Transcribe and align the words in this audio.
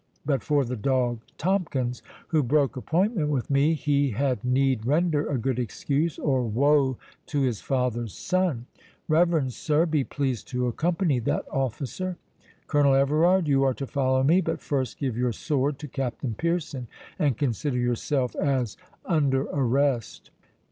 —But 0.25 0.41
for 0.41 0.65
the 0.65 0.75
dog 0.75 1.19
Tomkins, 1.37 2.01
who 2.29 2.41
broke 2.41 2.75
appointment 2.75 3.29
with 3.29 3.51
me, 3.51 3.75
he 3.75 4.09
had 4.09 4.43
need 4.43 4.83
render 4.83 5.29
a 5.29 5.37
good 5.37 5.59
excuse, 5.59 6.17
or 6.17 6.41
woe 6.41 6.97
to 7.27 7.41
his 7.41 7.61
father's 7.61 8.15
son!—Reverend 8.15 9.53
sir, 9.53 9.85
be 9.85 10.03
pleased 10.03 10.47
to 10.47 10.65
accompany 10.65 11.19
that 11.19 11.45
officer.—Colonel 11.51 12.95
Everard, 12.95 13.47
you 13.47 13.63
are 13.63 13.75
to 13.75 13.85
follow 13.85 14.23
me; 14.23 14.41
but 14.41 14.59
first 14.59 14.97
give 14.97 15.15
your 15.15 15.31
sword 15.33 15.77
to 15.77 15.87
Captain 15.87 16.33
Pearson, 16.33 16.87
and 17.19 17.37
consider 17.37 17.77
yourself 17.77 18.35
as 18.37 18.77
under 19.05 19.43
arrest." 19.53 20.31